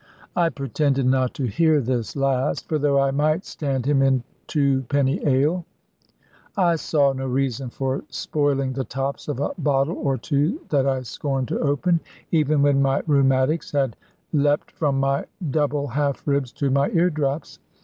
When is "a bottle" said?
9.39-9.99